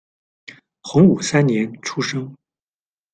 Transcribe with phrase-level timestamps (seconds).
[0.81, 2.35] 洪武三年，出生。